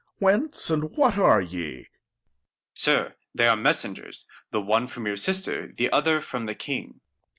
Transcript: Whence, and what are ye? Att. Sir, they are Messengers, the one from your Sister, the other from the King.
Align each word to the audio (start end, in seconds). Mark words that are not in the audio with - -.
Whence, 0.17 0.71
and 0.71 0.97
what 0.97 1.15
are 1.19 1.43
ye? 1.43 1.81
Att. 1.81 1.85
Sir, 2.73 3.15
they 3.35 3.47
are 3.47 3.55
Messengers, 3.55 4.25
the 4.49 4.59
one 4.59 4.87
from 4.87 5.05
your 5.05 5.15
Sister, 5.15 5.71
the 5.77 5.91
other 5.91 6.21
from 6.21 6.47
the 6.47 6.55
King. 6.55 7.01